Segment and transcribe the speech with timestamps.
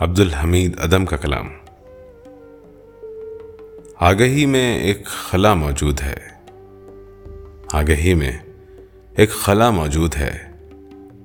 [0.00, 1.48] عبد الحمید ادم کا کلام۔
[3.96, 6.16] آگہی میں ایک خلا موجود ہے۔
[7.72, 8.32] آگہی میں
[9.16, 10.38] ایک خلا موجود ہے۔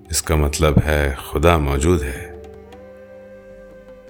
[0.09, 2.41] اس کا مطلب ہے خدا موجود ہے۔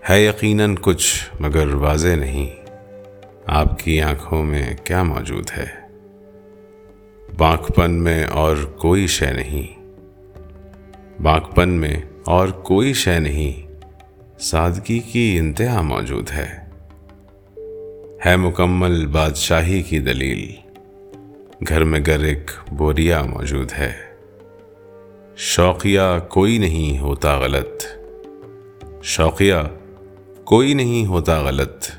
[0.09, 2.49] ہے یقیناً کچھ، مگر واضح نہیں۔
[3.45, 5.65] آپ کی آنکھوں میں کیا موجود ہے؟
[7.37, 9.83] بانک پن میں اور کوئی شے نہیں۔
[11.21, 13.62] بانک پن میں اور کوئی شے نہیں۔
[14.43, 16.59] سادگی کی انتہا موجود ہے۔
[18.25, 20.51] ہے مکمل بادشاہی کی دلیل۔
[21.69, 23.91] گھر میں گر ایک بوریا موجود ہے۔
[25.37, 27.83] شوقیہ کوئی نہیں ہوتا غلط۔
[29.03, 29.53] شوقیہ
[30.43, 31.91] کوئی نہیں ہوتا غلط۔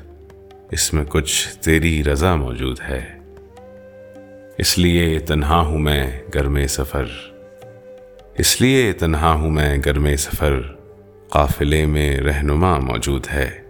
[0.71, 3.05] اس میں کچھ تیری رضا موجود ہے۔
[4.57, 7.05] اس لیے تنہا ہوں میں گھر میں سفر۔
[8.37, 10.61] اس لیے تنہا ہوں میں گھر میں سفر۔
[11.29, 13.61] قافلے میں رہنما موجود ہے۔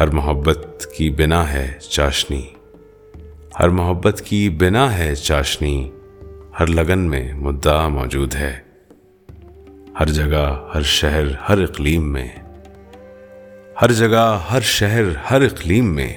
[0.00, 2.42] ہر محبت کی بنا ہے چاشنی۔
[3.60, 5.90] ہر محبت کی بنا ہے چاشنی۔
[6.60, 8.58] ہر لگن میں مدعا موجود ہے۔
[10.00, 12.28] ہر جگہ، ہر شہر، ہر اقلیم میں۔
[13.82, 16.16] ہر جگہ، ہر شہر، ہر اقلیم میں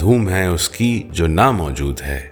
[0.00, 2.28] دھوم ہے اس کی جو نہ موجود ہے۔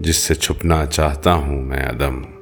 [0.00, 2.39] جس سے چھپنا چاہتا ہوں میں عدم۔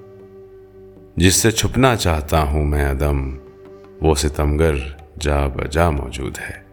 [1.19, 3.37] جس سے چھپنا چاہتا ہوں میں عدم
[4.03, 4.75] وہ ستمگر
[5.21, 6.68] جا بجا موجود ہے۔